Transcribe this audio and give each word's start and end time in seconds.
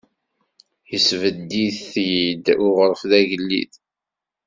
Yesbedd-it-id 0.91 2.45
uɣref 2.67 3.01
d 3.09 3.11
agellid. 3.19 3.73